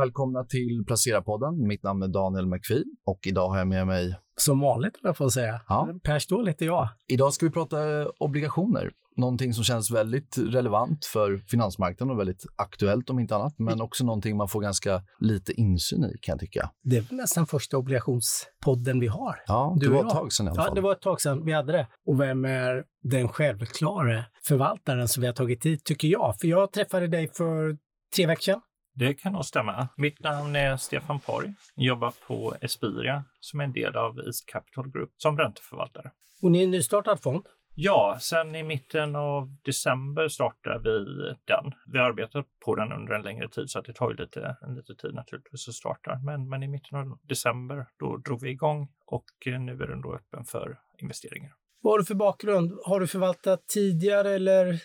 [0.00, 1.66] Välkomna till Placera-podden.
[1.66, 4.16] Mitt namn är Daniel McPhee och idag har jag med mig...
[4.36, 5.60] Som vanligt, jag får säga.
[5.68, 5.88] Ja.
[6.04, 6.88] Per Ståhl heter jag.
[7.08, 7.76] Idag ska vi prata
[8.20, 8.90] obligationer.
[9.16, 14.04] Någonting som känns väldigt relevant för finansmarknaden och väldigt aktuellt om inte annat, men också
[14.04, 16.70] någonting man får ganska lite insyn i kan jag tycka.
[16.82, 19.36] Det är väl nästan första obligationspodden vi har.
[19.46, 20.74] Ja, Du det var ett tag sedan i alla Ja, fall.
[20.74, 21.86] det var ett tag sedan vi hade det.
[22.06, 26.34] Och vem är den självklara förvaltaren som vi har tagit hit, tycker jag?
[26.40, 27.76] För jag träffade dig för
[28.16, 28.60] tre veckor sedan.
[28.94, 29.88] Det kan nog stämma.
[29.96, 31.54] Mitt namn är Stefan Porg.
[31.76, 36.10] Jobbar på Espiria som är en del av East Capital Group som ränteförvaltare.
[36.42, 37.46] Och ni är en nystartad fond.
[37.74, 41.72] Ja, sen i mitten av december startade vi den.
[41.86, 44.56] Vi har arbetat på den under en längre tid så att det tar ju lite,
[44.76, 46.18] lite tid naturligtvis att starta.
[46.24, 50.02] Men, men i mitten av december då drog vi igång och eh, nu är den
[50.02, 51.52] då öppen för investeringar.
[51.82, 52.72] Vad har du för bakgrund?
[52.84, 54.82] Har du förvaltat tidigare eller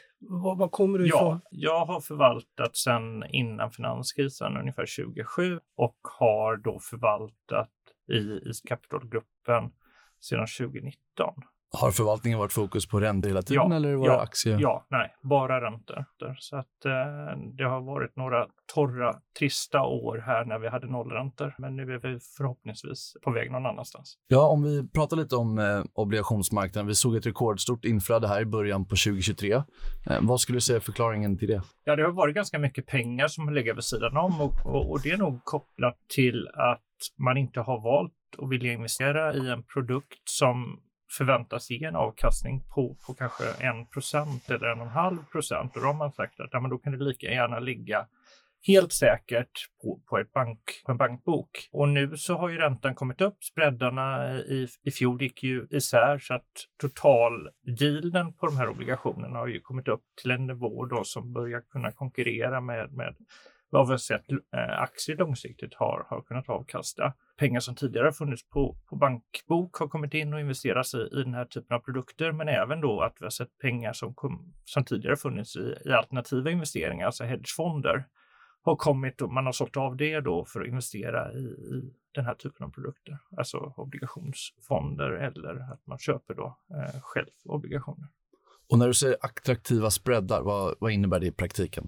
[0.58, 1.20] var kommer du ifrån?
[1.20, 7.72] Ja, jag har förvaltat sedan innan finanskrisen, ungefär 2007 och har då förvaltat
[8.12, 9.72] i East Capital-gruppen
[10.20, 11.34] sedan 2019.
[11.72, 14.58] Har förvaltningen varit fokus på räntor hela tiden Ja, eller var det ja, aktier?
[14.60, 16.06] Ja, nej, bara räntor.
[16.40, 21.56] Så att eh, det har varit några torra, trista år här när vi hade nollräntor.
[21.58, 24.18] Men nu är vi förhoppningsvis på väg någon annanstans.
[24.28, 26.88] Ja, om vi pratar lite om eh, obligationsmarknaden.
[26.88, 29.52] Vi såg ett rekordstort inflöde här i början på 2023.
[29.52, 29.62] Eh,
[30.22, 31.62] vad skulle du säga är förklaringen till det?
[31.84, 34.92] Ja, det har varit ganska mycket pengar som har legat vid sidan om och, och,
[34.92, 36.82] och det är nog kopplat till att
[37.18, 40.80] man inte har valt att vilja investera i en produkt som
[41.18, 45.76] förväntas ge en avkastning på, på kanske 1% eller 1,5 procent.
[45.76, 48.08] Och då har man sagt att ja, men då kan det lika gärna ligga
[48.68, 51.70] helt säkert på, på, ett bank, på en bankbok.
[51.72, 53.44] Och nu så har ju räntan kommit upp.
[53.44, 59.48] Spreadarna i, i fjol gick ju isär så att totaldealen på de här obligationerna har
[59.48, 63.16] ju kommit upp till en nivå då som börjar kunna konkurrera med, med
[63.70, 67.14] vad vi har sett eh, aktier långsiktigt har, har kunnat avkasta.
[67.38, 71.24] Pengar som tidigare har funnits på, på bankbok har kommit in och investerats i, i
[71.24, 74.54] den här typen av produkter, men även då att vi har sett pengar som, kom,
[74.66, 78.06] som tidigare funnits i, i alternativa investeringar, alltså hedgefonder,
[78.62, 82.26] har kommit och man har sålt av det då för att investera i, i den
[82.26, 88.08] här typen av produkter, alltså obligationsfonder eller att man köper då eh, själv obligationer.
[88.70, 91.88] Och när du säger attraktiva spreadar, vad, vad innebär det i praktiken?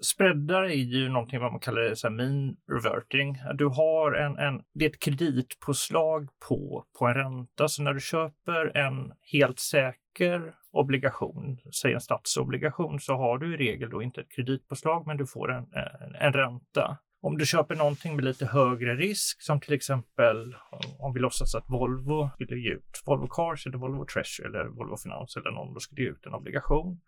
[0.00, 3.38] Spreadar är ju någonting vad man kallar det, så här mean reverting.
[3.54, 7.68] Du har en, en, det är ett kreditpåslag på, på en ränta.
[7.68, 13.56] Så när du köper en helt säker obligation, säg en statsobligation, så har du i
[13.56, 16.98] regel då inte ett kreditpåslag, men du får en, en, en ränta.
[17.20, 20.56] Om du köper någonting med lite högre risk, som till exempel
[20.98, 24.96] om vi låtsas att Volvo skulle ge ut Volvo Cars eller Volvo Treasure eller Volvo
[24.96, 27.00] Finans eller någon, då skulle ge ut en obligation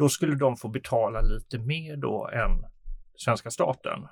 [0.00, 2.64] då skulle de få betala lite mer då än
[3.16, 4.06] svenska staten.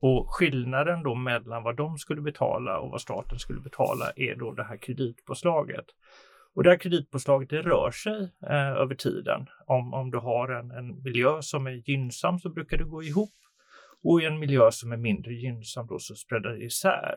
[0.00, 4.52] Och skillnaden då mellan vad de skulle betala och vad staten skulle betala är då
[4.52, 5.84] det här kreditpåslaget.
[6.54, 9.46] Och det här kreditpåslaget det rör sig eh, över tiden.
[9.66, 13.34] Om, om du har en, en miljö som är gynnsam så brukar det gå ihop.
[14.02, 17.14] Och i en miljö som är mindre gynnsam då så spreadar det isär.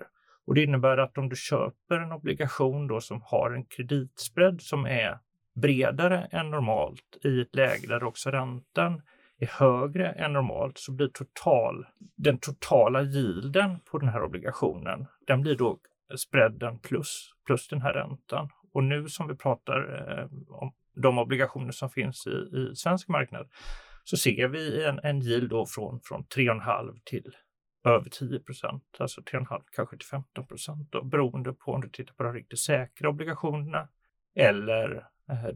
[0.47, 4.85] Och det innebär att om du köper en obligation då som har en kreditspread som
[4.85, 5.19] är
[5.55, 9.01] bredare än normalt i ett läge där också räntan
[9.39, 11.85] är högre än normalt så blir total,
[12.16, 15.79] den totala yielden på den här obligationen, den blir då
[16.17, 18.49] spreaden plus, plus den här räntan.
[18.73, 23.49] Och nu som vi pratar eh, om de obligationer som finns i, i svensk marknad
[24.03, 27.35] så ser vi en, en yield då från, från 3,5 till
[27.85, 32.23] över 10 procent, alltså 3,5 kanske till 15 procent beroende på om du tittar på
[32.23, 33.87] de riktigt säkra obligationerna
[34.35, 35.07] eller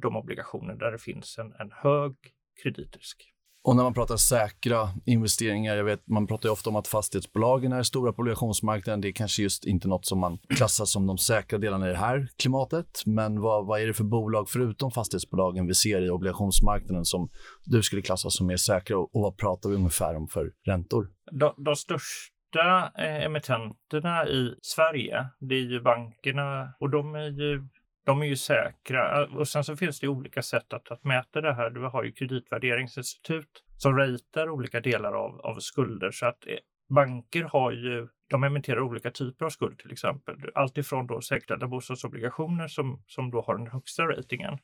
[0.02, 2.16] de obligationer där det finns en, en hög
[2.64, 3.34] kreditrisk.
[3.64, 7.72] Och när man pratar säkra investeringar, jag vet, man pratar ju ofta om att fastighetsbolagen
[7.72, 9.02] är stora på obligationsmarknaden.
[9.02, 11.98] Det är kanske just inte något som man klassar som de säkra delarna i det
[11.98, 13.04] här klimatet.
[13.06, 17.30] Men vad, vad är det för bolag förutom fastighetsbolagen vi ser i obligationsmarknaden som
[17.66, 21.10] du skulle klassa som mer säkra och, och vad pratar vi ungefär om för räntor?
[21.32, 27.68] De, de största eh, emittenterna i Sverige, det är ju bankerna och de är ju
[28.10, 31.54] de är ju säkra och sen så finns det olika sätt att, att mäta det
[31.54, 31.70] här.
[31.70, 36.58] Du har ju kreditvärderingsinstitut som ratear olika delar av, av skulder så att eh,
[36.90, 40.36] banker har ju, de emitterar olika typer av skuld till exempel.
[40.56, 44.58] Alltifrån då säkrade bostadsobligationer som, som då har den högsta ratingen,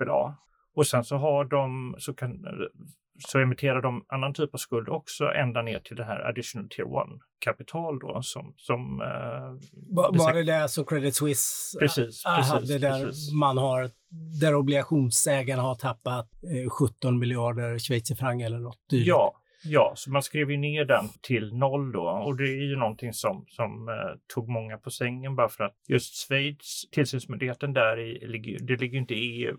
[0.00, 0.34] AAA.
[0.74, 2.52] Och sen så har de, så kan, eh,
[3.18, 6.86] så emitterar de annan typ av skuld också ända ner till det här additional tier
[6.86, 8.54] 1-kapital då som...
[8.56, 13.32] som eh, Var, var det där som Credit Suisse Precis, ah, precis, hade där precis.
[13.32, 13.90] man har,
[14.40, 16.30] där obligationsägarna har tappat
[16.64, 19.08] eh, 17 miljarder schweizerfranc eller något dylikt?
[19.08, 19.34] Ja,
[19.68, 23.12] Ja, så man skrev ju ner den till noll då och det är ju någonting
[23.12, 28.58] som, som eh, tog många på sängen bara för att just Schweiz, tillsynsmyndigheten där, i,
[28.60, 29.56] det ligger inte i EU.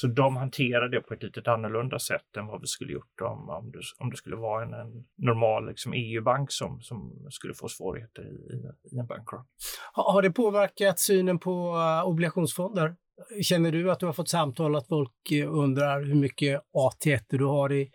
[0.00, 3.48] Så de hanterar det på ett lite annorlunda sätt än vad vi skulle gjort om,
[3.48, 7.68] om, det, om det skulle vara en, en normal liksom, EU-bank som, som skulle få
[7.68, 9.44] svårigheter i, i, i en bankrun.
[9.92, 12.96] Har, det påverkat synen på eh, obligationsfonder?
[13.42, 17.44] Känner du att du har fått samtal att folk eh, undrar hur mycket AT1 du
[17.44, 17.90] har i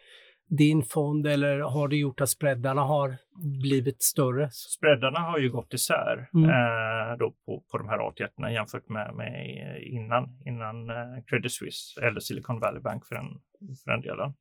[0.57, 3.15] din fond eller har det gjort att spreadarna har
[3.61, 4.49] blivit större?
[4.51, 6.49] Spreadarna har ju gått isär mm.
[6.49, 9.47] eh, då på, på de här AT1 jämfört med, med
[9.81, 13.27] innan, innan eh, Credit Suisse eller Silicon Valley Bank för den,
[13.83, 14.33] för den delen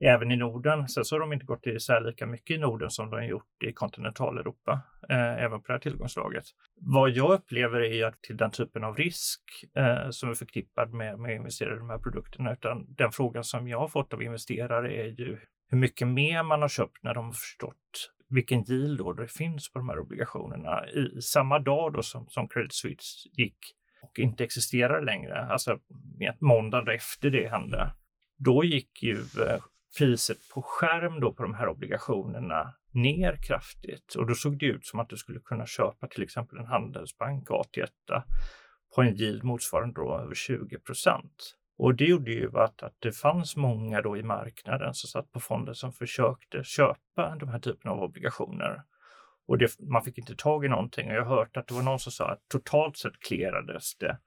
[0.00, 0.88] även i Norden.
[0.88, 3.62] Sen så har de inte gått isär lika mycket i Norden som de har gjort
[3.64, 6.44] i kontinentaleuropa, eh, även på det här tillgångslaget.
[6.80, 9.40] Vad jag upplever är att till den typen av risk
[9.76, 13.44] eh, som är förknippad med, med att investera i de här produkterna, utan den frågan
[13.44, 15.38] som jag har fått av investerare är ju
[15.70, 19.72] hur mycket mer man har köpt när de har förstått vilken yield då det finns
[19.72, 20.88] på de här obligationerna.
[20.88, 23.58] I samma dag då som, som Credit Suisse gick
[24.02, 25.78] och inte existerar längre, alltså
[26.40, 27.92] måndagen efter det hände,
[28.38, 29.60] då gick ju eh,
[29.98, 34.86] priset på skärm då på de här obligationerna ner kraftigt och då såg det ut
[34.86, 38.22] som att du skulle kunna köpa till exempel en Handelsbank AT1
[38.94, 41.56] på en yield motsvarande då över 20 procent.
[41.78, 45.40] Och det gjorde ju att, att det fanns många då i marknaden som satt på
[45.40, 48.82] fonder som försökte köpa de här typen av obligationer.
[49.46, 51.08] Och det, man fick inte tag i någonting.
[51.08, 54.18] Och jag har hört att det var någon som sa att totalt sett klerades det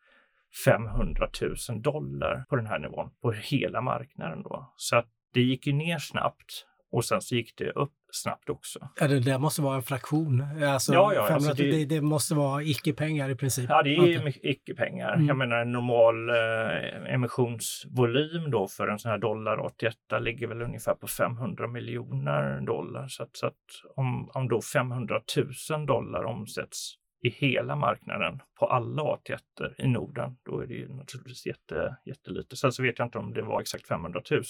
[0.66, 1.30] 500
[1.69, 4.74] 000 dollar på den här nivån på hela marknaden då.
[4.75, 8.89] Så att det gick ju ner snabbt och sen så gick det upp snabbt också.
[9.00, 10.44] Ja, det där måste vara en fraktion.
[10.63, 13.65] Alltså, ja, ja, alltså det, det, det, måste vara icke-pengar i princip.
[13.69, 15.13] Ja, det är icke-pengar.
[15.13, 15.27] Mm.
[15.27, 20.62] Jag menar en normal eh, emissionsvolym då för en sån här dollar 81 ligger väl
[20.62, 23.07] ungefär på 500 miljoner dollar.
[23.07, 23.63] Så att, så att
[23.95, 25.21] om, om då 500
[25.69, 29.38] 000 dollar omsätts i hela marknaden på alla A1
[29.78, 32.56] i Norden, då är det ju naturligtvis jätte, jättelite.
[32.56, 34.44] Sen så vet jag inte om det var exakt 500 000.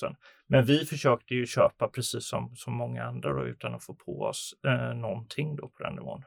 [0.48, 4.22] Men vi försökte ju köpa precis som, som många andra då, utan att få på
[4.22, 6.24] oss eh, någonting då på den nivån.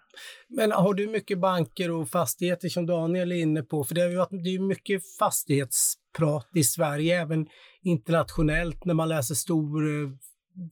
[0.48, 3.84] Men har du mycket banker och fastigheter som Daniel är inne på?
[3.84, 7.46] För det är ju det är mycket fastighetsprat i Sverige, även
[7.82, 8.84] internationellt.
[8.84, 10.10] När man läser stor eh,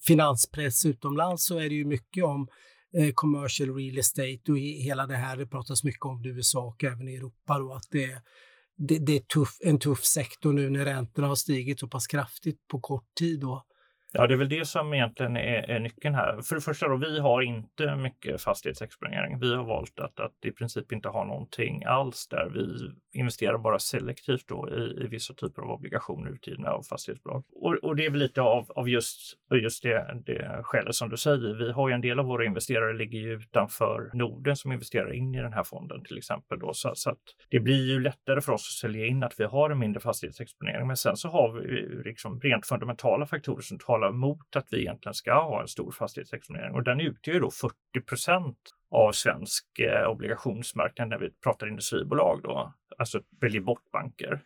[0.07, 2.49] finanspress utomlands så är det ju mycket om
[2.97, 5.37] Eh, commercial real estate och hela det här.
[5.37, 8.23] Det pratas mycket om det i USA och även i Europa då, att det,
[8.77, 12.69] det, det är tuff, en tuff sektor nu när räntorna har stigit så pass kraftigt
[12.69, 13.41] på kort tid.
[13.41, 13.65] Då.
[14.17, 16.43] Ja, det är väl det som egentligen är, är nyckeln här.
[16.43, 19.39] För det första, då, vi har inte mycket fastighetsexponering.
[19.41, 22.51] Vi har valt att, att i princip inte ha någonting alls där.
[22.55, 27.45] Vi investerar bara selektivt då i, i vissa typer av obligationer utgivna av fastighetsbolag.
[27.53, 31.17] Och, och, det är väl lite av, av just, just det, det skälet som du
[31.17, 31.55] säger.
[31.55, 35.35] Vi har ju en del av våra investerare ligger ju utanför Norden som investerar in
[35.35, 36.59] i den här fonden till exempel.
[36.59, 36.73] Då.
[36.73, 39.71] Så, så att det blir ju lättare för oss att sälja in att vi har
[39.71, 40.87] en mindre fastighetsexponering.
[40.87, 45.15] Men sen så har vi liksom rent fundamentala faktorer som talar mot att vi egentligen
[45.15, 47.75] ska ha en stor fastighetsexponering och den utgör då 40
[48.07, 48.59] procent
[48.91, 54.41] av svensk eh, obligationsmarknad när vi pratar industribolag då, alltså väljer bort banker.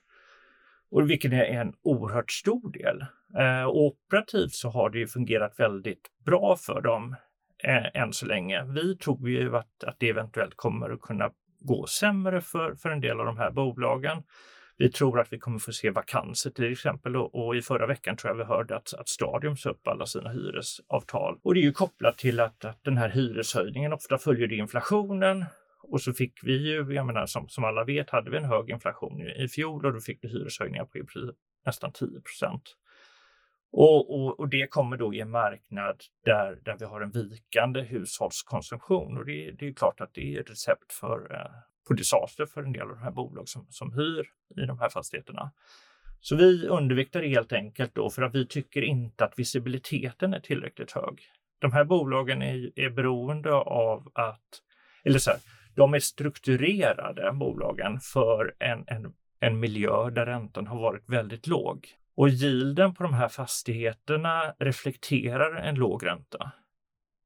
[0.91, 3.01] Och vilket är en oerhört stor del.
[3.39, 7.17] Eh, operativt så har det ju fungerat väldigt bra för dem
[7.65, 8.65] eh, än så länge.
[8.65, 13.00] Vi tror ju att, att det eventuellt kommer att kunna gå sämre för, för en
[13.00, 14.23] del av de här bolagen.
[14.80, 18.16] Vi tror att vi kommer få se vakanser till exempel och, och i förra veckan
[18.16, 21.38] tror jag vi hörde att, att Stadium sa upp alla sina hyresavtal.
[21.42, 25.44] Och det är ju kopplat till att, att den här hyreshöjningen ofta följer inflationen
[25.82, 28.70] och så fick vi ju, jag menar som, som alla vet, hade vi en hög
[28.70, 30.99] inflation i, fjol och då fick vi hyreshöjningar på
[31.66, 32.62] nästan 10 procent.
[33.73, 37.80] Och, och, och, det kommer då i en marknad där, där vi har en vikande
[37.80, 41.50] hushållskonsumtion och det, det är klart att det är ett recept för, eh,
[41.88, 44.26] på disaster för en del av de här bolag som, som hyr
[44.62, 45.50] i de här fastigheterna.
[46.21, 50.92] Så vi underviktar helt enkelt då för att vi tycker inte att visibiliteten är tillräckligt
[50.92, 51.21] hög.
[51.59, 54.62] De här bolagen är, är beroende av att,
[55.04, 55.40] eller så här,
[55.75, 61.87] de är strukturerade bolagen för en, en, en miljö där räntan har varit väldigt låg.
[62.14, 66.52] Och yielden på de här fastigheterna reflekterar en låg ränta.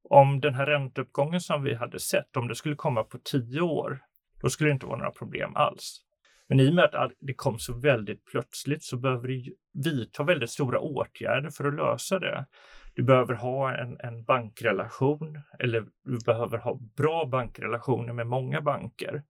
[0.09, 3.99] Om den här ränteuppgången som vi hade sett, om det skulle komma på tio år,
[4.43, 5.99] då skulle det inte vara några problem alls.
[6.49, 10.49] Men i och med att det kom så väldigt plötsligt så behöver du vidta väldigt
[10.49, 12.45] stora åtgärder för att lösa det.
[12.93, 19.23] Du behöver ha en, en bankrelation eller du behöver ha bra bankrelationer med många banker.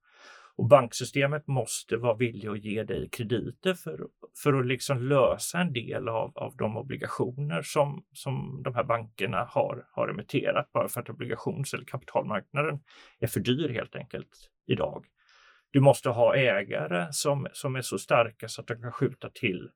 [0.55, 4.07] Och banksystemet måste vara villig att ge dig krediter för,
[4.43, 9.47] för att liksom lösa en del av, av de obligationer som, som de här bankerna
[9.49, 12.79] har, har emitterat bara för att obligations eller kapitalmarknaden
[13.19, 15.05] är för dyr helt enkelt idag.
[15.71, 19.69] Du måste ha ägare som, som är så starka så att de kan skjuta till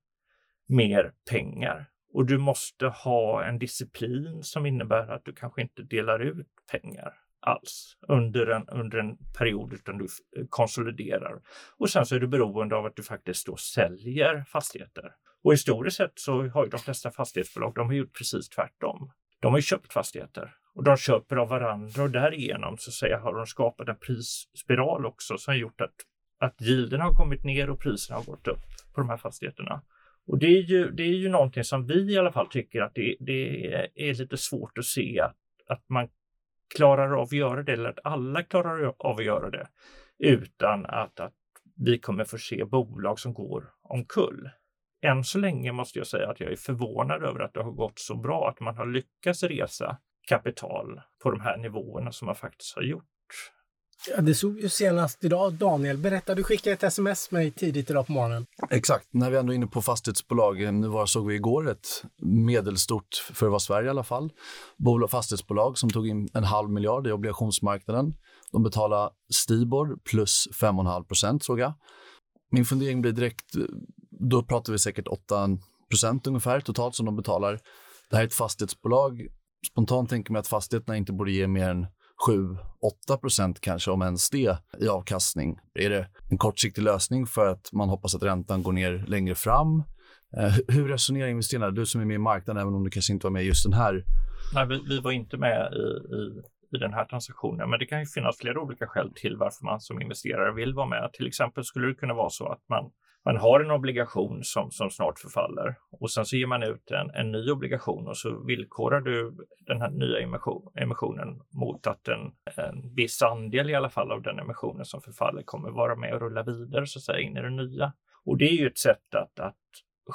[0.68, 1.90] mer pengar.
[2.14, 7.14] Och du måste ha en disciplin som innebär att du kanske inte delar ut pengar
[7.40, 10.08] alls under en, under en period utan du
[10.50, 11.42] konsoliderar.
[11.78, 15.12] Och sen så är du beroende av att du faktiskt då säljer fastigheter.
[15.44, 19.12] Och historiskt sett så har ju de flesta fastighetsbolag, de har gjort precis tvärtom.
[19.40, 23.36] De har ju köpt fastigheter och de köper av varandra och därigenom så säga, har
[23.36, 25.96] de skapat en prisspiral också som har gjort att,
[26.40, 28.60] att yielden har kommit ner och priserna har gått upp
[28.94, 29.82] på de här fastigheterna.
[30.28, 32.96] Och det är ju, det är ju någonting som vi i alla fall tycker att
[32.96, 33.66] det, det
[33.96, 36.10] är lite svårt att se att, att man
[36.76, 39.68] klarar av att göra det eller att alla klarar av att göra det
[40.18, 41.34] utan att, att
[41.76, 44.50] vi kommer få se bolag som går omkull.
[45.02, 48.00] Än så länge måste jag säga att jag är förvånad över att det har gått
[48.00, 52.76] så bra, att man har lyckats resa kapital på de här nivåerna som man faktiskt
[52.76, 53.04] har gjort.
[54.10, 55.54] Ja, det såg ju senast idag.
[55.54, 58.46] Daniel, berätta, du skickade ett sms med mig tidigt idag på morgonen.
[58.70, 60.74] Exakt, när vi ändå är inne på fastighetsbolag.
[60.74, 61.88] Nu var, såg vi igår ett
[62.22, 64.32] medelstort, för att vara Sverige i alla fall,
[64.78, 68.14] bolag, fastighetsbolag som tog in en halv miljard i obligationsmarknaden.
[68.52, 71.74] De betalade Stibor plus 5,5 procent såg jag.
[72.52, 73.46] Min fundering blir direkt,
[74.10, 75.50] då pratar vi säkert 8
[75.90, 77.60] procent ungefär totalt som de betalar.
[78.10, 79.28] Det här är ett fastighetsbolag.
[79.72, 81.88] Spontant tänker man att fastigheterna inte borde ge mer än
[82.28, 85.60] 7-8 procent kanske, om ens det, i avkastning.
[85.74, 89.84] Är det en kortsiktig lösning för att man hoppas att räntan går ner längre fram?
[90.38, 91.72] Eh, hur resonerar investerarna?
[91.72, 93.74] Du som är med i marknaden, även om du kanske inte var med just den
[93.74, 94.04] här.
[94.54, 96.42] Nej, vi, vi var inte med i, i,
[96.76, 99.80] i den här transaktionen, men det kan ju finnas flera olika skäl till varför man
[99.80, 101.10] som investerare vill vara med.
[101.14, 102.92] Till exempel skulle det kunna vara så att man
[103.28, 107.10] man har en obligation som, som snart förfaller och sen så ger man ut en,
[107.10, 112.32] en ny obligation och så villkorar du den här nya emission, emissionen mot att en,
[112.66, 116.22] en viss andel i alla fall av den emissionen som förfaller kommer vara med och
[116.22, 117.94] rulla vidare så att säga in i det nya.
[118.26, 119.56] Och det är ju ett sätt att, att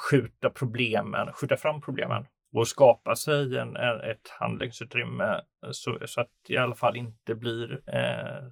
[0.09, 5.41] skjuta problemen, skjuta fram problemen och skapa sig en, ett handlingsutrymme
[5.71, 8.47] så, så, att det i alla fall inte blir eh,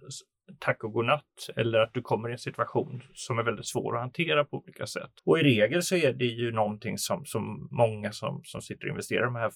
[0.59, 4.01] tack och godnatt eller att du kommer i en situation som är väldigt svår att
[4.01, 5.11] hantera på olika sätt.
[5.25, 8.89] Och i regel så är det ju någonting som, som många som, som sitter och
[8.89, 9.51] investerar i de här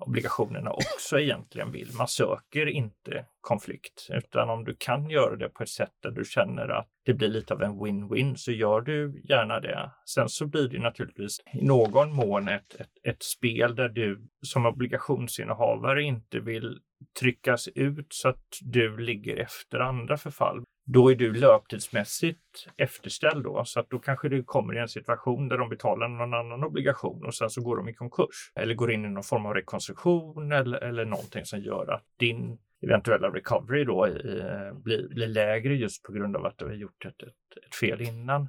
[0.00, 1.88] obligationerna också egentligen vill.
[1.98, 6.24] Man söker inte konflikt, utan om du kan göra det på ett sätt där du
[6.24, 9.90] känner att det blir lite av en win-win så gör du gärna det.
[10.06, 14.66] Sen så blir det naturligtvis i någon mån ett, ett, ett spel där du som
[14.66, 16.80] obligationsinnehavare inte vill
[17.20, 20.64] tryckas ut så att du ligger efter andra förfall.
[20.84, 25.48] Då är du löptidsmässigt efterställd då, så att då kanske du kommer i en situation
[25.48, 28.92] där de betalar någon annan obligation och sen så går de i konkurs eller går
[28.92, 33.84] in i någon form av rekonstruktion eller, eller någonting som gör att din eventuella recovery
[33.84, 37.64] då eh, blir, blir, lägre just på grund av att du har gjort ett, ett,
[37.66, 38.48] ett fel innan.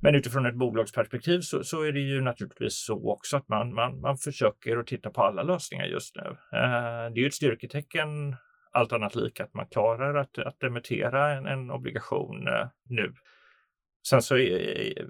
[0.00, 4.00] Men utifrån ett bolagsperspektiv så, så, är det ju naturligtvis så också att man, man,
[4.00, 6.36] man försöker att titta på alla lösningar just nu.
[6.58, 8.36] Eh, det är ju ett styrketecken,
[8.72, 13.14] allt annat lika, att man klarar att, att emittera en, en obligation eh, nu.
[14.08, 15.06] Sen så eh,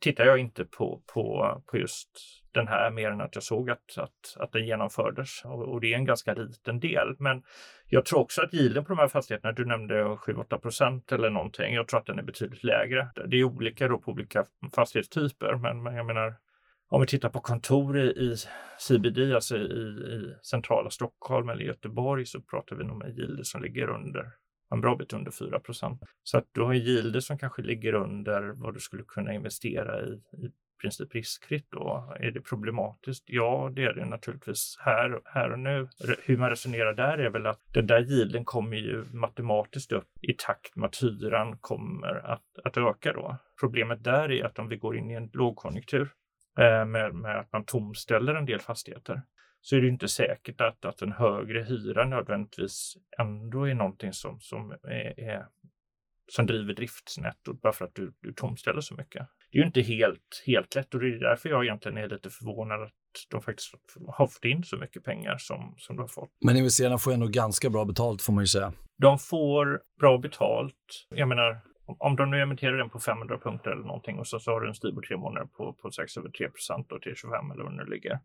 [0.00, 2.10] tittar jag inte på, på, på just
[2.52, 5.92] den här mer än att jag såg att, att, att den genomfördes och, och, det
[5.92, 7.16] är en ganska liten del.
[7.18, 7.42] Men
[7.86, 11.74] jag tror också att yielden på de här fastigheterna, du nämnde 7-8 procent eller någonting.
[11.74, 13.10] Jag tror att den är betydligt lägre.
[13.26, 16.34] Det är olika då på olika fastighetstyper, men, men jag menar
[16.88, 18.36] om vi tittar på kontor i, i
[18.78, 23.62] CBD, alltså i, i, centrala Stockholm eller Göteborg, så pratar vi nog med yielder som
[23.62, 24.32] ligger under
[24.70, 28.74] en bra bit under 4% Så att du har yielder som kanske ligger under vad
[28.74, 30.12] du skulle kunna investera i,
[30.46, 30.50] i
[30.80, 32.14] princip riskfritt då.
[32.20, 33.24] Är det problematiskt?
[33.26, 35.88] Ja, det är det naturligtvis här, här och nu.
[36.24, 40.32] Hur man resonerar där är väl att den där yielden kommer ju matematiskt upp i
[40.38, 43.36] takt med att hyran kommer att, att öka då.
[43.60, 46.08] Problemet där är att om vi går in i en lågkonjunktur
[46.58, 49.22] eh, med, med att man tomställer en del fastigheter
[49.60, 54.40] så är det inte säkert att, att en högre hyra nödvändigtvis ändå är någonting som,
[54.40, 55.46] som, är, är
[56.32, 59.26] som driver driftsnettot bara för att du, du tomställer så mycket.
[59.52, 62.30] Det är ju inte helt, helt lätt och det är därför jag egentligen är lite
[62.30, 62.92] förvånad att
[63.30, 63.74] de faktiskt
[64.08, 66.30] har fått in så mycket pengar som, som de har fått.
[66.44, 68.72] Men investerarna får ändå ganska bra betalt får man ju säga.
[68.98, 71.06] De får bra betalt.
[71.08, 74.50] Jag menar, om de nu emitterar den på 500 punkter eller någonting och så, så
[74.50, 77.50] har du en Stibor tre månader på, på 6 över 3 procent och till 25
[77.50, 78.18] eller vad det nu ligger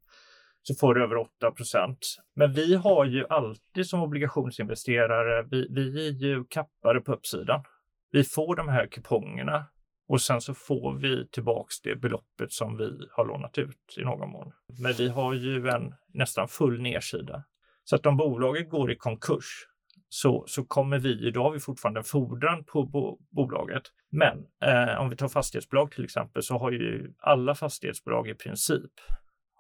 [0.68, 2.00] så får du över 8 procent.
[2.36, 7.64] Men vi har ju alltid som obligationsinvesterare, vi, vi är ju kappare på uppsidan.
[8.12, 9.66] Vi får de här kupongerna
[10.08, 14.30] och sen så får vi tillbaks det beloppet som vi har lånat ut i någon
[14.30, 14.52] mån.
[14.80, 17.44] Men vi har ju en nästan full nedsida.
[17.84, 19.68] Så att om bolaget går i konkurs
[20.10, 23.84] så, så kommer vi, idag har vi fortfarande en fordran på bo, bolaget.
[24.12, 28.92] Men eh, om vi tar fastighetsbolag till exempel så har ju alla fastighetsbolag i princip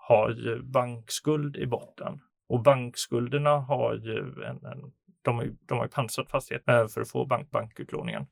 [0.08, 2.22] har ju bankskuld i botten.
[2.48, 7.02] Och bankskulderna har ju en, en de, har, de har ju pansrat fastigheten eh, för
[7.02, 8.28] att få bank, bankutlåningen.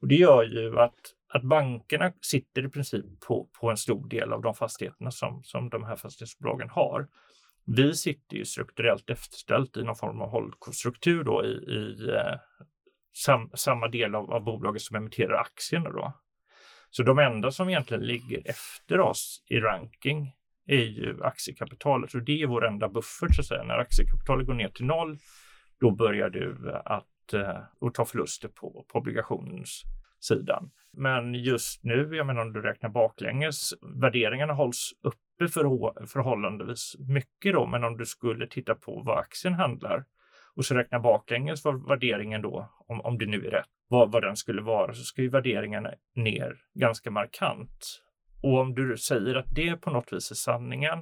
[0.00, 4.32] Och det gör ju att, att bankerna sitter i princip på, på en stor del
[4.32, 7.08] av de fastigheterna som, som de här fastighetsbolagen har.
[7.64, 12.38] Vi sitter ju strukturellt efterställt i någon form av hållstruktur då i, i eh,
[13.24, 16.12] sam, samma del av, av bolaget som emitterar aktierna då.
[16.90, 20.32] Så de enda som egentligen ligger efter oss i ranking
[20.66, 23.62] är ju aktiekapitalet och det är vår enda buffert så att säga.
[23.62, 25.18] När aktiekapitalet går ner till noll,
[25.80, 30.70] då börjar du att eh, ta förluster på, på obligationssidan.
[30.96, 35.62] Men just nu, jag menar om du räknar baklänges, värderingarna hålls uppe för,
[36.06, 40.04] förhållandevis mycket då, men om du skulle titta på vad aktien handlar
[40.54, 44.22] och så räkna baklänges vad värderingen då, om, om det nu är rätt, vad, vad
[44.22, 48.02] den skulle vara, så ska ju värderingarna ner ganska markant.
[48.42, 50.98] Och om du säger att det på något vis är sanningen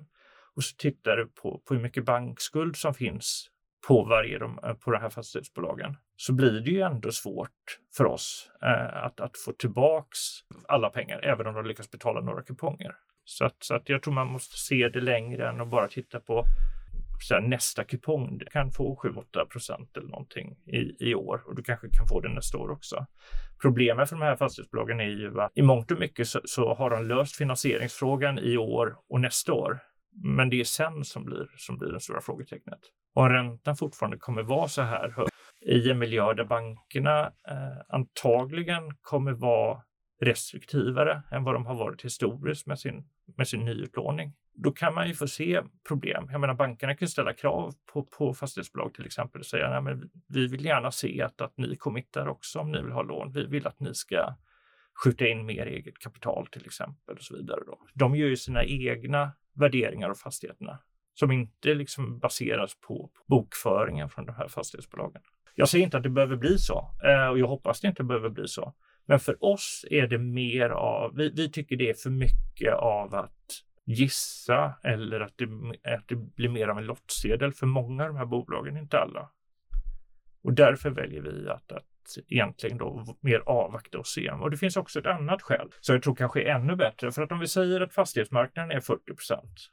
[0.57, 3.51] och så tittar du på, på hur mycket bankskuld som finns
[3.89, 8.05] på varje de, eh, på de här fastighetsbolagen så blir det ju ändå svårt för
[8.05, 10.19] oss eh, att, att få tillbaks
[10.69, 12.95] alla pengar, även om de lyckas betala några kuponger.
[13.25, 16.21] Så att, så att jag tror man måste se det längre än att bara titta
[16.21, 16.45] på
[17.31, 18.39] här, nästa kupong.
[18.39, 22.21] Du kan få 7-8 procent eller någonting i, i år och du kanske kan få
[22.21, 23.07] det nästa år också.
[23.62, 26.91] Problemet för de här fastighetsbolagen är ju att i mångt och mycket så, så har
[26.91, 29.79] de löst finansieringsfrågan i år och nästa år.
[30.23, 32.81] Men det är sen som blir, som blir det stora frågetecknet.
[33.15, 35.29] Och om räntan fortfarande kommer vara så här hög
[35.67, 39.83] i en miljö där bankerna eh, antagligen kommer vara
[40.21, 43.05] restriktivare än vad de har varit historiskt med sin,
[43.37, 44.33] med sin nyutlåning.
[44.62, 46.29] Då kan man ju få se problem.
[46.31, 50.11] Jag menar bankerna kan ställa krav på, på fastighetsbolag till exempel och säga Nej, men
[50.29, 53.33] vi vill gärna se att, att ni committar också om ni vill ha lån.
[53.33, 54.35] Vi vill att ni ska
[55.04, 57.61] skjuta in mer eget kapital till exempel och så vidare.
[57.67, 57.78] Då.
[57.95, 60.78] De gör ju sina egna värderingar av fastigheterna
[61.15, 65.23] som inte liksom baseras på bokföringen från de här fastighetsbolagen.
[65.54, 68.28] Jag säger inte att det behöver bli så eh, och jag hoppas det inte behöver
[68.28, 68.75] bli så.
[69.06, 73.15] Men för oss är det mer av, vi, vi tycker det är för mycket av
[73.15, 75.45] att gissa eller att det,
[75.95, 79.31] att det blir mer av en lottsedel för många av de här bolagen, inte alla.
[80.43, 81.85] Och därför väljer vi att, att
[82.29, 84.31] egentligen då mer avvakta och se.
[84.31, 87.13] Och det finns också ett annat skäl som jag tror kanske är ännu bättre.
[87.13, 88.97] För att om vi säger att fastighetsmarknaden är 40%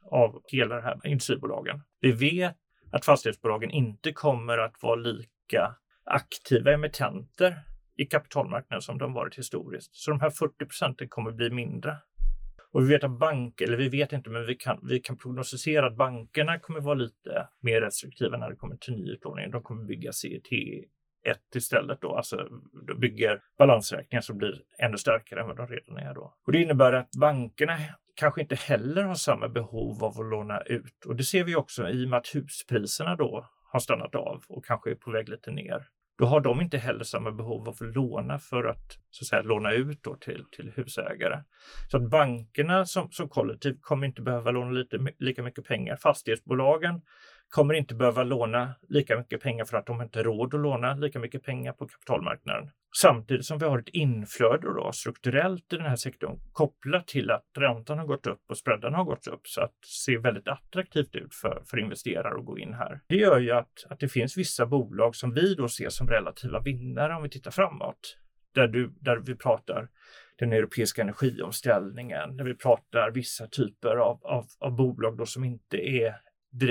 [0.02, 1.82] av hela de här industribolagen.
[2.00, 2.56] Vi vet
[2.92, 7.62] att fastighetsbolagen inte kommer att vara lika aktiva emittenter
[7.96, 9.94] i kapitalmarknaden som de varit historiskt.
[9.94, 11.96] Så de här 40 procenten kommer bli mindre.
[12.72, 15.86] Och vi vet att bank, eller vi vet inte, men vi kan, vi kan prognostisera
[15.86, 19.50] att bankerna kommer vara lite mer restriktiva när det kommer till nyutlåning.
[19.50, 20.52] De kommer bygga CET
[21.24, 22.48] 1 istället då, alltså
[22.86, 26.34] då bygger balansräkningar som blir ännu starkare än vad de redan är då.
[26.46, 27.76] Och det innebär att bankerna
[28.14, 31.04] kanske inte heller har samma behov av att låna ut.
[31.06, 34.64] Och det ser vi också i och med att huspriserna då har stannat av och
[34.64, 37.94] kanske är på väg lite ner då har de inte heller samma behov av att
[37.94, 41.42] låna för att, så att säga, låna ut då till, till husägare.
[41.90, 45.96] Så att bankerna som, som kollektiv kommer inte behöva låna lite, lika mycket pengar.
[45.96, 47.00] Fastighetsbolagen
[47.48, 50.94] kommer inte behöva låna lika mycket pengar för att de inte har råd att låna
[50.94, 52.70] lika mycket pengar på kapitalmarknaden.
[53.00, 57.44] Samtidigt som vi har ett inflöde då, strukturellt i den här sektorn kopplat till att
[57.58, 61.14] räntan har gått upp och spreadarna har gått upp så att det ser väldigt attraktivt
[61.14, 63.00] ut för, för investerare att gå in här.
[63.08, 66.60] Det gör ju att, att det finns vissa bolag som vi då ser som relativa
[66.60, 68.16] vinnare om vi tittar framåt.
[68.54, 69.88] Där, du, där vi pratar
[70.38, 75.76] den europeiska energiomställningen, där vi pratar vissa typer av, av, av bolag då som inte
[75.76, 76.14] är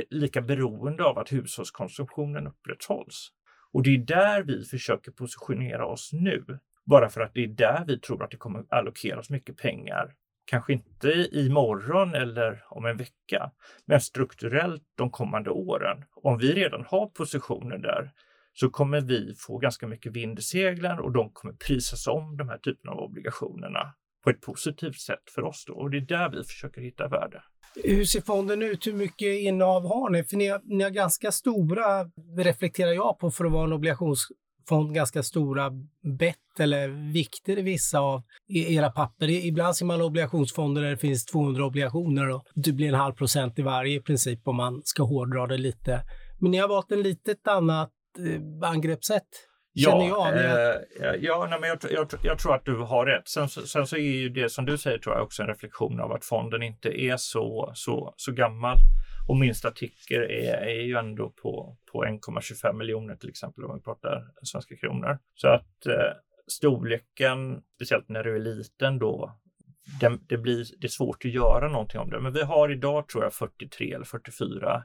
[0.09, 3.31] lika beroende av att hushållskonsumtionen upprätthålls.
[3.73, 6.59] Och det är där vi försöker positionera oss nu.
[6.85, 10.13] Bara för att det är där vi tror att det kommer allokeras mycket pengar.
[10.45, 13.51] Kanske inte i morgon eller om en vecka,
[13.85, 16.05] men strukturellt de kommande åren.
[16.15, 18.11] Om vi redan har positioner där
[18.53, 22.49] så kommer vi få ganska mycket vind i seglen och de kommer prisas om, de
[22.49, 25.65] här typerna av obligationerna, på ett positivt sätt för oss.
[25.65, 25.73] Då.
[25.73, 27.43] Och det är där vi försöker hitta värde.
[27.83, 28.87] Hur ser fonden ut?
[28.87, 30.23] Hur mycket innehav har ni?
[30.23, 32.05] För ni har, ni har ganska stora,
[32.37, 35.71] reflekterar jag på för att vara en obligationsfond, ganska stora
[36.19, 39.29] bett eller vikter i vissa av e-, era papper.
[39.29, 43.59] Ibland ser man obligationsfonder där det finns 200 obligationer och det blir en halv procent
[43.59, 46.01] i varje i princip om man ska hårdra det lite.
[46.39, 49.46] Men ni har valt en litet annat eh, angreppssätt.
[49.85, 53.27] Känner jag, eh, ja nej, men jag, jag, jag, tror att du har rätt.
[53.27, 56.11] Sen, sen, så är ju det som du säger tror jag också en reflektion av
[56.11, 58.77] att fonden inte är så, så, så gammal.
[59.27, 63.81] Och minsta ticker är, är ju ändå på, på 1,25 miljoner till exempel om vi
[63.81, 65.19] pratar svenska kronor.
[65.35, 66.13] Så att eh,
[66.47, 69.39] storleken, speciellt när du är liten då,
[69.99, 72.19] det, det, blir, det är svårt att göra någonting om det.
[72.19, 74.83] Men vi har idag tror jag 43 eller 44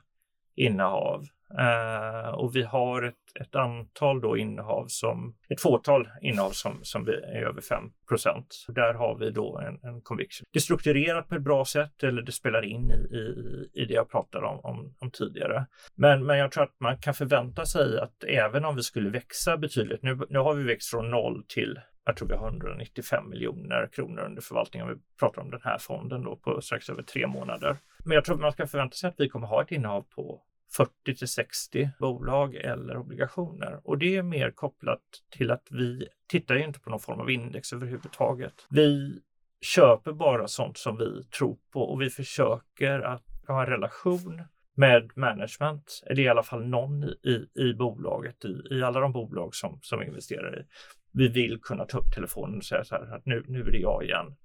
[0.55, 1.24] innehav.
[1.58, 7.08] Uh, och vi har ett, ett, antal då innehav som, ett fåtal innehav som, som
[7.08, 8.64] är över 5 procent.
[8.68, 10.46] Där har vi då en, en conviction.
[10.52, 13.94] Det är strukturerat på ett bra sätt eller det spelar in i, i, i det
[13.94, 15.66] jag pratade om, om, om, tidigare.
[15.94, 19.56] Men, men jag tror att man kan förvänta sig att även om vi skulle växa
[19.56, 23.88] betydligt, nu, nu har vi växt från noll till jag tror vi har 195 miljoner
[23.92, 27.26] kronor under förvaltning om vi pratar om den här fonden då på strax över tre
[27.26, 27.76] månader.
[28.04, 30.42] Men jag tror man ska förvänta sig att vi kommer ha ett innehav på
[30.76, 33.80] 40 till 60 bolag eller obligationer.
[33.85, 37.30] Och det är mer kopplat till att vi tittar ju inte på någon form av
[37.30, 38.66] index överhuvudtaget.
[38.70, 39.20] Vi
[39.61, 44.42] köper bara sånt som vi tror på och vi försöker att ha en relation
[44.74, 49.54] med management, eller i alla fall någon i, i bolaget, i, i alla de bolag
[49.54, 50.64] som, som investerar i.
[51.12, 53.78] Vi vill kunna ta upp telefonen och säga så här att nu, nu är det
[53.78, 54.37] jag igen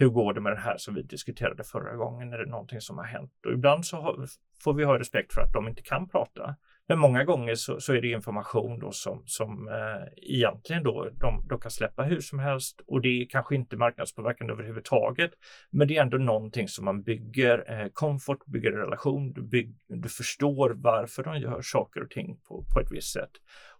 [0.00, 2.32] hur går det med det här som vi diskuterade förra gången?
[2.32, 3.32] Är det någonting som har hänt?
[3.46, 4.26] Och ibland så har,
[4.64, 6.56] får vi ha respekt för att de inte kan prata.
[6.88, 11.48] Men många gånger så, så är det information då som, som eh, egentligen då de,
[11.48, 15.30] de kan släppa hur som helst och det är kanske inte marknadspåverkande överhuvudtaget.
[15.70, 20.08] Men det är ändå någonting som man bygger eh, komfort, bygger relation, du, bygg, du
[20.08, 23.32] förstår varför de gör saker och ting på, på ett visst sätt.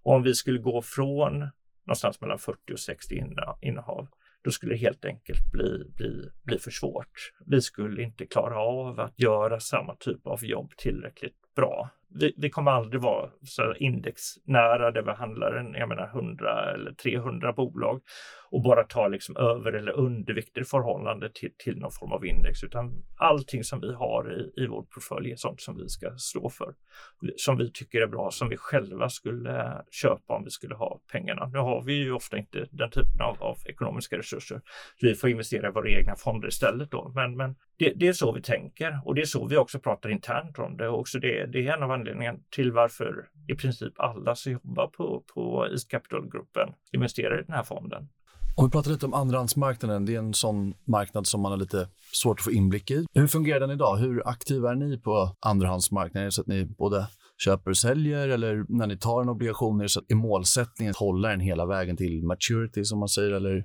[0.03, 1.39] Och om vi skulle gå från
[1.87, 3.25] någonstans mellan 40 och 60
[3.61, 4.09] innehav
[4.49, 7.33] då skulle det helt enkelt bli, bli, bli för svårt.
[7.47, 12.51] Vi skulle inte klara av att göra samma typ av jobb tillräckligt bra vi, vi,
[12.51, 18.01] kommer aldrig vara så indexnära där vi handlar en, jag menar 100 eller 300 bolag
[18.51, 22.65] och bara ta liksom över eller undervikter i förhållande till, till någon form av index,
[22.65, 26.51] utan allting som vi har i, i vår portfölj är sånt som vi ska stå
[26.51, 26.75] för,
[27.37, 31.47] som vi tycker är bra, som vi själva skulle köpa om vi skulle ha pengarna.
[31.47, 34.61] Nu har vi ju ofta inte den typen av, av ekonomiska resurser,
[35.01, 37.13] så vi får investera i våra egna fonder istället då.
[37.15, 40.09] Men, men det, det, är så vi tänker och det är så vi också pratar
[40.09, 43.93] internt om det och också det, det är en av anledningen till varför i princip
[43.97, 48.09] alla som jobbar på, på East Capital-gruppen investerar i den här fonden.
[48.57, 51.89] Om vi pratar lite om andrahandsmarknaden, det är en sån marknad som man har lite
[52.13, 53.07] svårt att få inblick i.
[53.15, 53.97] Hur fungerar den idag?
[53.97, 56.23] Hur aktiva är ni på andrahandsmarknaden?
[56.23, 57.07] Är det så att ni både
[57.45, 60.91] köper och säljer eller när ni tar en obligation, är det så att är målsättningen
[60.91, 63.33] att hålla den hela vägen till maturity som man säger?
[63.33, 63.65] Eller?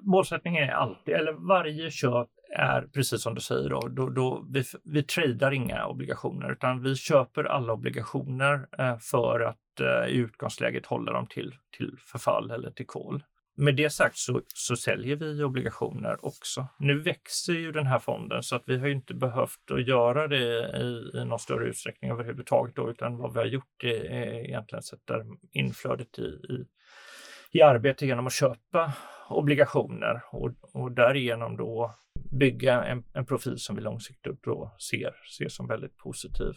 [0.00, 4.64] Målsättningen är alltid, eller varje köp är precis som du säger, då, då, då vi,
[4.84, 10.86] vi tradar inga obligationer utan vi köper alla obligationer eh, för att eh, i utgångsläget
[10.86, 13.24] hålla dem till, till förfall eller till kol.
[13.58, 16.66] Med det sagt så, så säljer vi obligationer också.
[16.78, 20.76] Nu växer ju den här fonden så att vi har inte behövt att göra det
[20.78, 24.82] i, i någon större utsträckning överhuvudtaget då, utan vad vi har gjort är, är egentligen
[24.82, 25.14] sätta
[25.52, 26.66] inflödet i, i,
[27.50, 28.92] i arbete genom att köpa
[29.28, 31.94] obligationer och, och därigenom då
[32.38, 36.52] bygga en, en profil som vi långsiktigt då ser, ser som väldigt positiv.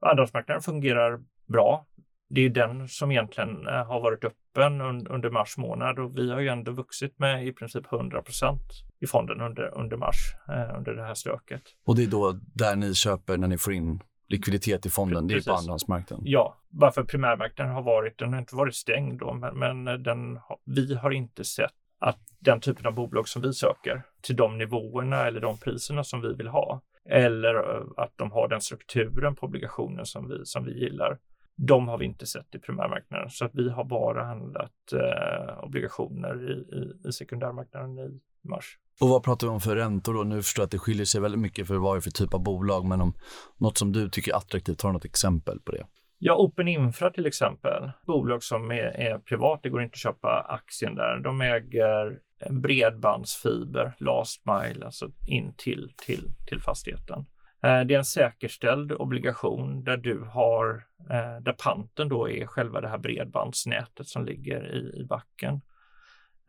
[0.00, 1.86] Andrahandsmarknaden fungerar bra.
[2.28, 6.40] Det är den som egentligen eh, har varit öppen under mars månad och vi har
[6.40, 8.58] ju ändå vuxit med i princip 100%
[9.00, 10.16] i fonden under, under mars,
[10.48, 11.62] eh, under det här stöket.
[11.84, 15.44] Och det är då där ni köper när ni får in likviditet i fonden, Precis.
[15.44, 16.24] det är på andrahandsmarknaden?
[16.26, 20.94] Ja, varför primärmarknaden har varit, den har inte varit stängd då, men, men den, vi
[20.94, 25.40] har inte sett att den typen av bolag som vi söker till de nivåerna eller
[25.40, 30.06] de priserna som vi vill ha eller eh, att de har den strukturen på obligationen
[30.06, 31.18] som vi, som vi gillar.
[31.56, 36.50] De har vi inte sett i primärmarknaden så att vi har bara handlat eh, obligationer
[36.50, 38.78] i, i, i sekundärmarknaden i mars.
[39.00, 40.22] Och vad pratar vi om för räntor då?
[40.22, 42.34] Nu förstår jag att det skiljer sig väldigt mycket för vad det är för typ
[42.34, 43.14] av bolag, men om
[43.58, 45.86] något som du tycker är attraktivt, har du något exempel på det?
[46.18, 50.46] Ja, Open Infra till exempel, bolag som är, är privat, det går inte att köpa
[50.48, 51.20] aktien där.
[51.20, 52.18] De äger
[52.50, 57.26] bredbandsfiber, last mile, alltså in till, till, till fastigheten.
[57.64, 60.74] Eh, det är en säkerställd obligation där du har,
[61.10, 65.60] eh, där panten då är själva det här bredbandsnätet som ligger i, i backen.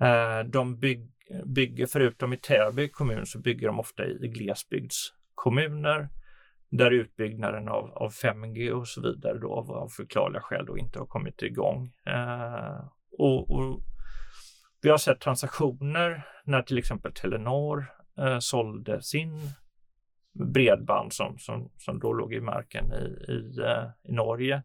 [0.01, 1.11] Eh, de bygg,
[1.45, 6.09] bygger, förutom i Täby kommun, så bygger de ofta i glesbygdskommuner
[6.69, 11.05] där utbyggnaden av, av 5G och så vidare då av förklarliga skäl då inte har
[11.05, 11.91] kommit igång.
[13.17, 13.79] Och, och,
[14.85, 17.85] vi har sett transaktioner när till exempel Telenor
[18.17, 19.39] eh, sålde sin
[20.33, 24.63] bredband som, som, som då låg i marken i, i, eh, i Norge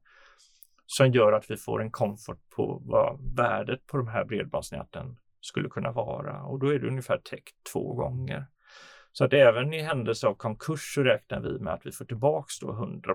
[0.86, 5.68] som gör att vi får en komfort på vad värdet på de här bredbandsnäten skulle
[5.68, 8.46] kunna vara och då är det ungefär täckt två gånger.
[9.12, 12.58] Så att även i händelse av konkurs så räknar vi med att vi får tillbaks
[12.58, 13.14] då 100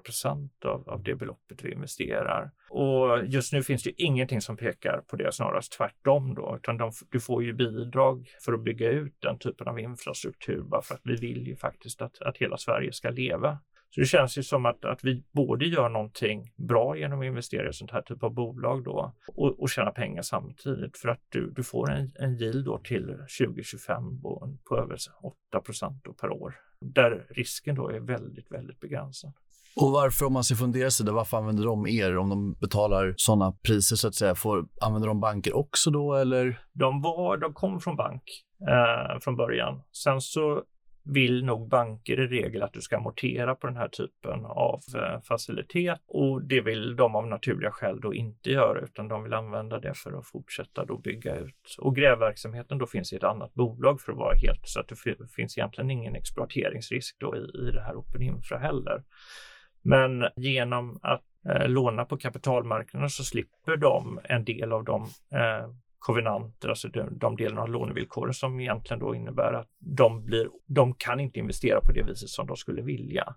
[0.66, 2.52] av, av det beloppet vi investerar.
[2.70, 6.92] Och just nu finns det ingenting som pekar på det, snarast tvärtom då, utan de,
[7.10, 11.02] du får ju bidrag för att bygga ut den typen av infrastruktur bara för att
[11.04, 13.60] vi vill ju faktiskt att, att hela Sverige ska leva.
[13.96, 17.70] Så det känns ju som att, att vi både gör någonting bra genom att investera
[17.70, 21.52] i sånt här typ av bolag då och, och tjäna pengar samtidigt för att du,
[21.52, 23.06] du får en, en yield då till
[23.40, 24.98] 2025 på, på över
[25.54, 29.34] 8% per år där risken då är väldigt, väldigt begränsad.
[29.76, 33.52] Och varför, om man ska fundera sig, varför använder de er om de betalar sådana
[33.52, 34.36] priser så att säga?
[34.36, 36.60] Får, använder de banker också då eller?
[36.74, 38.24] De, var, de kom från bank
[38.70, 39.82] eh, från början.
[39.92, 40.64] Sen så
[41.06, 45.22] vill nog banker i regel att du ska amortera på den här typen av eh,
[45.22, 49.80] facilitet och det vill de av naturliga skäl då inte göra utan de vill använda
[49.80, 51.76] det för att fortsätta då bygga ut.
[51.80, 54.96] Och grävverksamheten då finns i ett annat bolag för att vara helt så att det
[55.36, 59.04] finns egentligen ingen exploateringsrisk då i, i det här Open Infra heller.
[59.82, 65.70] Men genom att eh, låna på kapitalmarknaden så slipper de en del av de eh,
[66.06, 70.94] kovenanter, alltså de, de delarna av lånevillkoren som egentligen då innebär att de, blir, de
[70.94, 73.36] kan inte investera på det viset som de skulle vilja.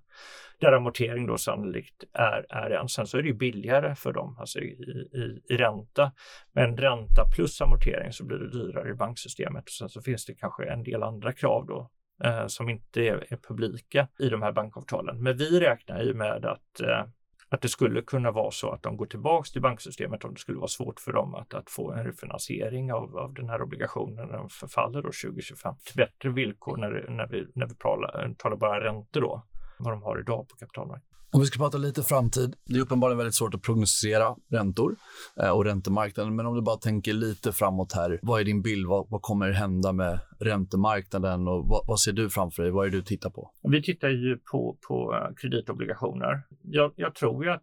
[0.61, 2.89] Där amortering då sannolikt är, är en.
[2.89, 4.69] Sen så är det ju billigare för dem, alltså i,
[5.13, 6.13] i, i ränta.
[6.53, 9.65] Men ränta plus amortering så blir det dyrare i banksystemet.
[9.65, 11.91] Och sen så finns det kanske en del andra krav då
[12.25, 15.23] eh, som inte är, är, publika i de här bankavtalen.
[15.23, 17.05] Men vi räknar ju med att eh,
[17.49, 20.59] att det skulle kunna vara så att de går tillbaks till banksystemet om det skulle
[20.59, 24.39] vara svårt för dem att, att få en refinansiering av, av den här obligationen när
[24.39, 28.57] de förfaller då 2025 till bättre villkor när, när vi, när vi talar, eh, talar
[28.57, 29.43] bara räntor då,
[29.79, 31.18] vad de har idag på kapitalmarknaden.
[31.31, 32.57] Om vi ska prata lite framtid.
[32.67, 34.97] Det är uppenbarligen väldigt svårt att prognostisera räntor
[35.43, 36.37] eh, och räntemarknaden.
[36.37, 38.19] Men om du bara tänker lite framåt här.
[38.23, 38.87] Vad är din bild?
[38.87, 42.73] Vad, vad kommer hända med räntemarknaden och vad, vad, ser du framför dig?
[42.73, 43.51] Vad är det du tittar på?
[43.63, 46.43] Vi tittar ju på, på eh, kreditobligationer.
[46.63, 47.63] Jag, jag tror ju att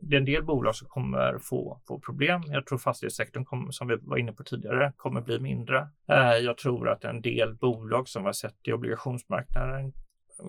[0.00, 2.42] det är en del bolag som kommer få, få problem.
[2.46, 5.88] Jag tror fastighetssektorn, kommer, som vi var inne på tidigare, kommer bli mindre.
[6.08, 9.92] Eh, jag tror att en del bolag som vi har sett i obligationsmarknaden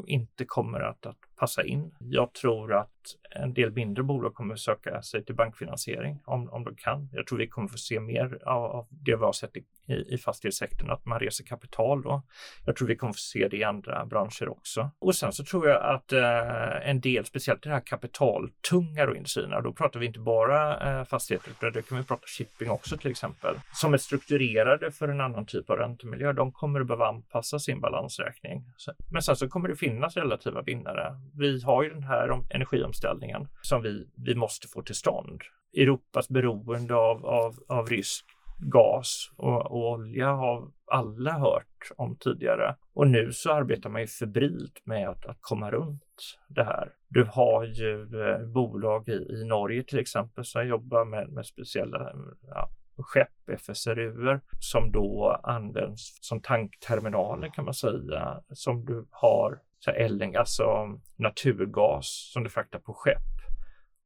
[0.07, 1.91] inte kommer att, att passa in.
[1.99, 2.89] Jag tror att
[3.35, 7.09] en del mindre bolag kommer söka sig till bankfinansiering om, om de kan.
[7.11, 10.17] Jag tror vi kommer få se mer av, av det vi har sett i, i,
[10.17, 12.23] fastighetssektorn, att man reser kapital då.
[12.65, 14.91] Jag tror vi kommer få se det i andra branscher också.
[14.99, 19.61] Och sen så tror jag att eh, en del, speciellt i här kapitaltunga då industrierna,
[19.61, 23.11] då pratar vi inte bara eh, fastigheter, utan det kan vi prata shipping också till
[23.11, 26.33] exempel, som är strukturerade för en annan typ av räntemiljö.
[26.33, 28.63] De kommer att behöva anpassa sin balansräkning.
[29.11, 31.19] Men sen så kommer det finnas relativa vinnare.
[31.33, 35.41] Vi har ju den här energiomställningen som vi, vi måste få till stånd.
[35.77, 38.25] Europas beroende av, av, av rysk
[38.57, 42.75] gas och, och, olja har alla hört om tidigare.
[42.93, 46.93] Och nu så arbetar man ju febrilt med att, att komma runt det här.
[47.07, 52.13] Du har ju eh, bolag i, i Norge till exempel som jobbar med, med speciella
[52.47, 59.91] ja, skepp, FSRU, som då används som tankterminaler kan man säga, som du har så
[59.91, 63.21] LNG, alltså naturgas som du fraktar på skepp.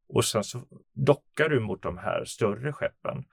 [0.09, 0.61] Och sen så
[0.93, 3.23] dockar du mot de här större skeppen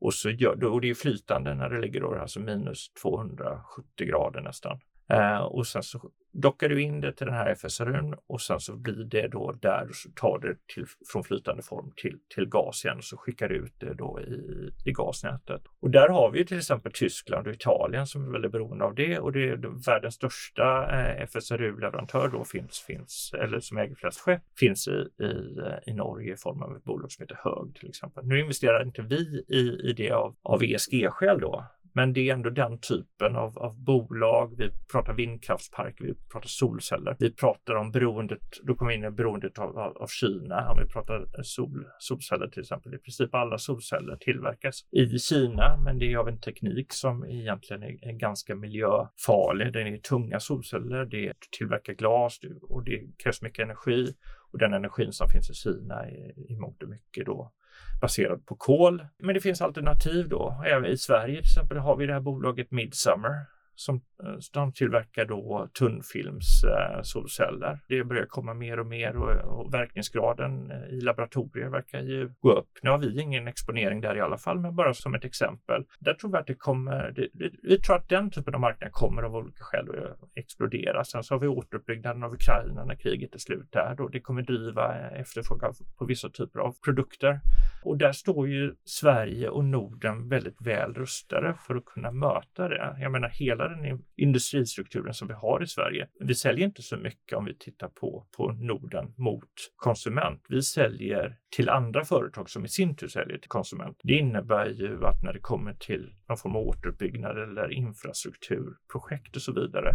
[0.00, 4.40] och, så gör, och det är flytande när det ligger då, alltså minus 270 grader
[4.40, 4.80] nästan.
[5.10, 8.76] Eh, och sen så dockar du in det till den här FSRUn och sen så
[8.76, 12.84] blir det då där och så tar det till, från flytande form till, till gas
[12.84, 15.62] igen och så skickar du ut det då i, i gasnätet.
[15.80, 18.94] Och där har vi ju till exempel Tyskland och Italien som är väldigt beroende av
[18.94, 24.20] det och det är världens största eh, FSRU-leverantör då finns, finns, eller som äger flest
[24.20, 27.88] skepp, finns i, i, i Norge i form av ett bolag som heter Hög till
[27.88, 28.26] exempel.
[28.26, 32.50] Nu investerar inte vi i, i det av, av ESG-skäl då, men det är ändå
[32.50, 34.54] den typen av, av bolag.
[34.58, 37.16] Vi pratar vindkraftsparker, vi pratar solceller.
[37.18, 40.70] Vi pratar om beroendet, då kommer vi in i beroendet av, av, av Kina.
[40.70, 42.94] Om vi pratar sol, solceller till exempel.
[42.94, 47.82] I princip alla solceller tillverkas i Kina, men det är av en teknik som egentligen
[47.82, 49.72] är, är ganska miljöfarlig.
[49.72, 54.14] Den är tunga solceller, det tillverkar glas och det krävs mycket energi.
[54.52, 57.52] Och den energin som finns i Kina är i mångt och mycket då
[58.00, 59.06] baserad på kol.
[59.18, 60.62] Men det finns alternativ då.
[60.66, 63.46] Även i Sverige till exempel har vi det här bolaget Midsummer
[63.80, 67.78] som eh, de tillverkar då tunnfilms eh, solceller.
[67.88, 72.52] Det börjar komma mer och mer och, och verkningsgraden eh, i laboratorier verkar ju gå
[72.52, 72.68] upp.
[72.82, 75.84] Nu har vi ingen exponering där i alla fall, men bara som ett exempel.
[75.98, 78.92] Där tror vi att det kommer, det, det, vi tror att den typen av marknad
[78.92, 81.04] kommer av olika skäl att explodera.
[81.04, 84.08] Sen så har vi återuppbyggnaden av Ukraina när kriget är slut där då.
[84.08, 87.40] Det kommer driva efterfrågan på vissa typer av produkter.
[87.84, 92.96] Och där står ju Sverige och Norden väldigt väl rustade för att kunna möta det.
[93.00, 96.08] Jag menar hela den industristrukturen som vi har i Sverige.
[96.20, 100.44] Vi säljer inte så mycket om vi tittar på, på Norden mot konsument.
[100.48, 104.00] Vi säljer till andra företag som i sin tur säljer till konsument.
[104.02, 109.42] Det innebär ju att när det kommer till någon form av återuppbyggnad eller infrastrukturprojekt och
[109.42, 109.94] så vidare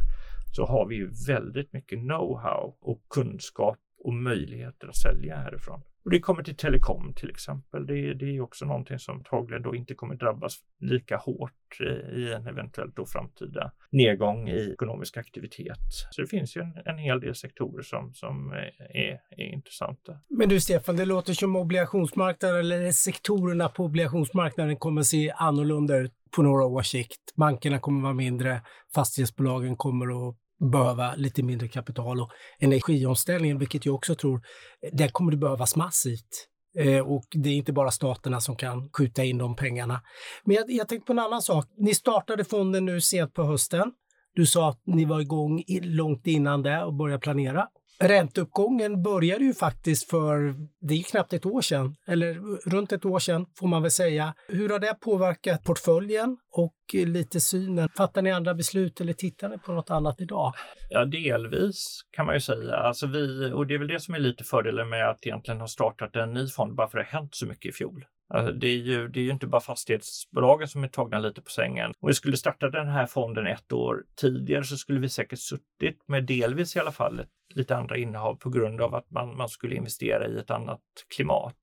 [0.55, 5.81] så har vi ju väldigt mycket know-how och kunskap och möjligheter att sälja härifrån.
[6.05, 7.85] Och det kommer till telekom till exempel.
[7.85, 11.79] Det, det är också någonting som antagligen då inte kommer drabbas lika hårt
[12.15, 15.77] i en eventuellt då framtida nedgång i ekonomisk aktivitet.
[16.11, 20.19] Så det finns ju en, en hel del sektorer som, som är, är intressanta.
[20.29, 26.13] Men du Stefan, det låter som obligationsmarknaden eller sektorerna på obligationsmarknaden kommer se annorlunda ut
[26.35, 27.35] på några års sikt.
[27.35, 28.61] Bankerna kommer vara mindre,
[28.95, 30.35] fastighetsbolagen kommer att
[30.71, 35.75] behöva lite mindre kapital och energiomställningen, vilket jag också tror, eh, det kommer det behövas
[35.75, 36.47] massivt.
[36.77, 40.01] Eh, och det är inte bara staterna som kan skjuta in de pengarna.
[40.43, 41.65] Men jag, jag tänkte på en annan sak.
[41.77, 43.91] Ni startade fonden nu sent på hösten.
[44.35, 47.67] Du sa att ni var igång långt innan det och började planera.
[47.99, 52.33] Ränteuppgången började ju faktiskt för, det är knappt ett år sedan, eller
[52.69, 54.33] runt ett år sedan får man väl säga.
[54.47, 57.89] Hur har det påverkat portföljen och lite synen?
[57.97, 60.53] Fattar ni andra beslut eller tittar ni på något annat idag?
[60.89, 62.75] Ja, delvis kan man ju säga.
[62.75, 65.67] Alltså vi, och det är väl det som är lite fördelen med att egentligen ha
[65.67, 68.05] startat en ny fond bara för att det har hänt så mycket i fjol.
[68.27, 71.49] Alltså det, är ju, det är ju inte bara fastighetsbolagen som är tagna lite på
[71.49, 71.93] sängen.
[71.99, 76.07] Om vi skulle starta den här fonden ett år tidigare så skulle vi säkert suttit
[76.07, 77.21] med delvis i alla fall
[77.53, 80.81] lite andra innehav på grund av att man, man skulle investera i ett annat
[81.15, 81.59] klimat.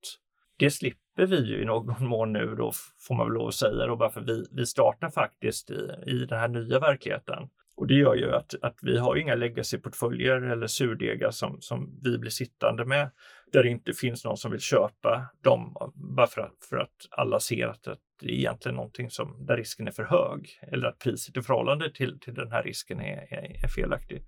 [0.57, 2.71] Det slipper vi ju i någon mån nu då,
[3.07, 6.25] får man väl lov att säga, då, bara för vi, vi startar faktiskt i, i
[6.25, 7.49] den här nya verkligheten.
[7.75, 12.17] Och det gör ju att, att vi har inga legacy-portföljer eller surdegar som, som vi
[12.17, 13.11] blir sittande med
[13.51, 17.39] där det inte finns någon som vill köpa dem bara för att, för att alla
[17.39, 17.83] ser att
[18.21, 21.93] det är egentligen någonting som, där risken är för hög eller att priset i förhållande
[21.93, 24.23] till, till den här risken är, är, är felaktig.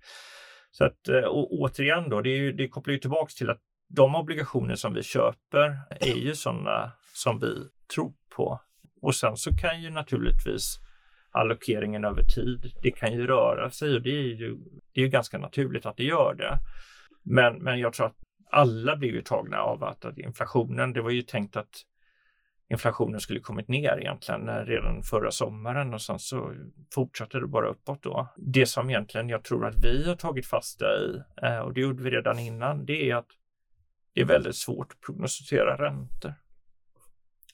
[0.70, 3.60] Så att eh, och återigen då, det, är ju, det kopplar ju tillbaks till att
[3.88, 7.54] de obligationer som vi köper är ju sådana som vi
[7.94, 8.60] tror på.
[9.02, 10.78] Och sen så kan ju naturligtvis
[11.36, 14.56] allokeringen över tid, det kan ju röra sig och det är ju,
[14.92, 16.58] det är ju ganska naturligt att det gör det.
[17.22, 18.16] Men, men jag tror att
[18.50, 21.82] alla blir ju tagna av att, att inflationen, det var ju tänkt att
[22.68, 26.54] inflationen skulle kommit ner egentligen redan förra sommaren och sen så
[26.94, 28.28] fortsatte det bara uppåt då.
[28.36, 32.02] Det som egentligen jag tror att vi har tagit fasta i eh, och det gjorde
[32.02, 33.28] vi redan innan, det är att
[34.12, 36.34] det är väldigt svårt att prognostisera räntor.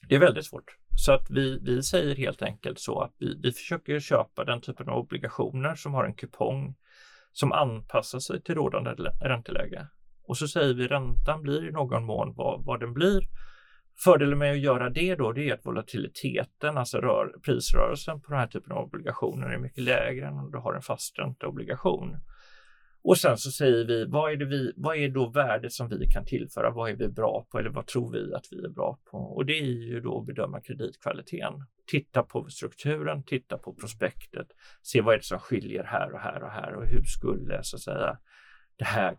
[0.09, 0.77] Det är väldigt svårt.
[0.95, 4.89] Så att vi, vi säger helt enkelt så att vi, vi försöker köpa den typen
[4.89, 6.75] av obligationer som har en kupong
[7.31, 9.87] som anpassar sig till rådande ränteläge.
[10.27, 13.21] Och så säger vi räntan blir i någon mån vad, vad den blir.
[14.03, 18.39] Fördelen med att göra det då, det är att volatiliteten, alltså rör, prisrörelsen på den
[18.39, 22.17] här typen av obligationer är mycket lägre än om du har en fastränteobligation.
[23.03, 26.07] Och sen så säger vi vad, är det vi, vad är då värdet som vi
[26.07, 26.69] kan tillföra?
[26.69, 29.17] Vad är vi bra på eller vad tror vi att vi är bra på?
[29.17, 31.53] Och det är ju då att bedöma kreditkvaliteten.
[31.85, 34.47] Titta på strukturen, titta på prospektet,
[34.81, 37.75] se vad är det som skiljer här och här och här och hur skulle så
[37.75, 38.17] att säga
[38.75, 39.17] det här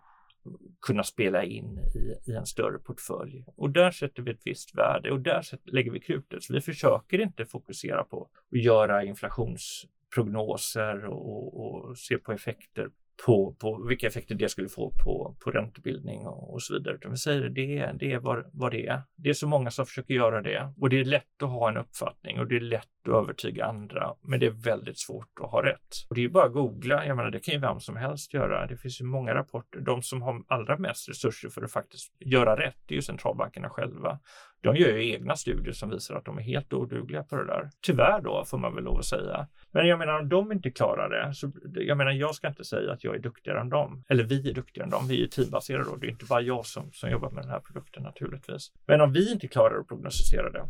[0.86, 3.44] kunna spela in i, i en större portfölj.
[3.56, 6.42] Och där sätter vi ett visst värde och där lägger vi krutet.
[6.42, 12.90] Så vi försöker inte fokusera på att göra inflationsprognoser och, och se på effekter
[13.27, 16.94] på, på vilka effekter det skulle få på, på räntebildning och, och så vidare.
[16.94, 19.03] Utan vi säger det, det är vad, vad det är.
[19.16, 21.77] Det är så många som försöker göra det och det är lätt att ha en
[21.77, 24.14] uppfattning och det är lätt och övertyga andra.
[24.20, 25.94] Men det är väldigt svårt att ha rätt.
[26.08, 27.06] Och det är bara att googla.
[27.06, 28.66] Jag menar, det kan ju vem som helst göra.
[28.66, 29.80] Det finns ju många rapporter.
[29.80, 33.70] De som har allra mest resurser för att faktiskt göra rätt, det är ju centralbankerna
[33.70, 34.18] själva.
[34.60, 37.70] De gör ju egna studier som visar att de är helt odugliga på det där.
[37.80, 39.46] Tyvärr då, får man väl lov att säga.
[39.72, 42.92] Men jag menar, om de inte klarar det, så jag menar, jag ska inte säga
[42.92, 44.04] att jag är duktigare än dem.
[44.08, 45.08] Eller vi är duktigare än dem.
[45.08, 45.96] Vi är teambaserade då.
[45.96, 48.72] Det är inte bara jag som, som jobbar med den här produkten naturligtvis.
[48.86, 50.64] Men om vi inte klarar att prognostisera det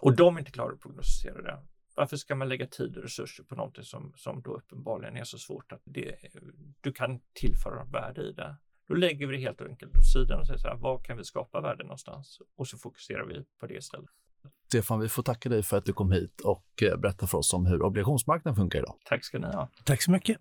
[0.00, 1.58] och de inte klarar att prognostisera det,
[1.96, 5.38] varför ska man lägga tid och resurser på någonting som, som då uppenbarligen är så
[5.38, 6.16] svårt att det,
[6.80, 8.56] du kan tillföra värde i det?
[8.88, 11.24] Då lägger vi det helt enkelt åt sidan och säger så här, var kan vi
[11.24, 12.38] skapa värde någonstans?
[12.56, 14.10] Och så fokuserar vi på det istället.
[14.68, 17.54] Stefan, vi får tacka dig för att du kom hit och eh, berättade för oss
[17.54, 18.94] om hur obligationsmarknaden funkar idag.
[19.04, 19.70] Tack ska ni ha.
[19.84, 20.38] Tack så mycket.